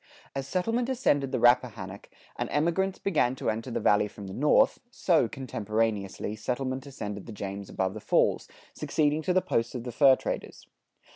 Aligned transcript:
As 0.33 0.47
settlement 0.47 0.89
ascended 0.89 1.31
the 1.31 1.39
Rappahannock, 1.39 2.09
and 2.35 2.49
emigrants 2.51 2.97
began 2.97 3.35
to 3.35 3.51
enter 3.51 3.69
the 3.69 3.79
Valley 3.79 4.07
from 4.07 4.25
the 4.25 4.33
north, 4.33 4.79
so, 4.89 5.27
contemporaneously, 5.27 6.35
settlement 6.35 6.87
ascended 6.87 7.27
the 7.27 7.31
James 7.31 7.69
above 7.69 7.93
the 7.93 7.99
falls, 8.01 8.47
succeeding 8.73 9.21
to 9.21 9.31
the 9.31 9.43
posts 9.43 9.75
of 9.75 9.83
the 9.83 9.91
fur 9.91 10.15
traders. 10.15 10.65